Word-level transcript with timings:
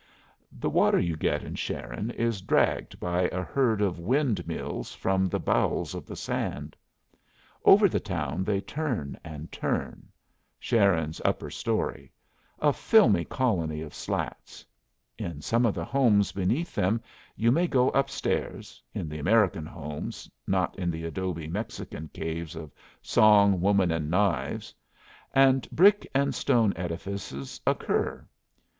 The 0.51 0.67
water 0.71 0.97
you 0.97 1.15
get 1.15 1.43
in 1.43 1.53
Sharon 1.53 2.09
is 2.09 2.41
dragged 2.41 2.99
by 2.99 3.27
a 3.27 3.43
herd 3.43 3.83
of 3.83 3.99
wind 3.99 4.39
wheels 4.47 4.95
from 4.95 5.27
the 5.27 5.39
bowels 5.39 5.93
of 5.93 6.07
the 6.07 6.15
sand. 6.15 6.75
Over 7.65 7.87
the 7.87 7.99
town 7.99 8.43
they 8.43 8.61
turn 8.61 9.19
and 9.23 9.51
turn 9.51 10.07
Sharon's 10.59 11.21
upper 11.23 11.51
story 11.51 12.11
a 12.57 12.73
filmy 12.73 13.25
colony 13.25 13.81
of 13.81 13.93
slats. 13.93 14.65
In 15.19 15.39
some 15.39 15.67
of 15.67 15.75
the 15.75 15.85
homes 15.85 16.31
beneath 16.31 16.73
them 16.73 16.99
you 17.35 17.51
may 17.51 17.67
go 17.67 17.91
up 17.91 18.09
stairs 18.09 18.81
in 18.95 19.07
the 19.07 19.19
American 19.19 19.67
homes, 19.67 20.27
not 20.47 20.75
in 20.79 20.89
the 20.89 21.05
adobe 21.05 21.45
Mexican 21.47 22.07
caves 22.11 22.55
of 22.55 22.73
song, 23.03 23.61
woman, 23.61 23.91
and 23.91 24.09
knives; 24.09 24.73
and 25.31 25.69
brick 25.69 26.07
and 26.15 26.33
stone 26.33 26.73
edifices 26.75 27.61
occur. 27.67 28.27